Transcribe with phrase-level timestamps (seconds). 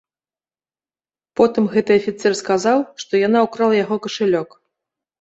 [1.41, 4.49] Потым гэты афіцэр сказаў, што яна ўкрала яго кашалёк.